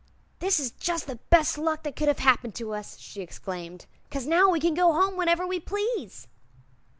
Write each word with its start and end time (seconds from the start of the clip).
"This 0.39 0.59
is 0.59 0.71
jus' 0.79 1.03
the 1.03 1.17
best 1.29 1.59
luck 1.59 1.83
that 1.83 1.95
could 1.95 2.07
have 2.07 2.17
happened 2.17 2.55
to 2.55 2.73
us," 2.73 2.97
she 2.97 3.21
exclaimed, 3.21 3.85
"'cause 4.09 4.25
now 4.25 4.49
we 4.49 4.59
can 4.59 4.73
go 4.73 4.91
home 4.93 5.15
whenever 5.15 5.45
we 5.45 5.59
please." 5.59 6.27